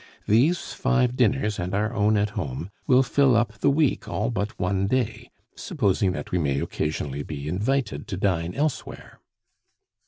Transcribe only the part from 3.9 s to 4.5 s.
all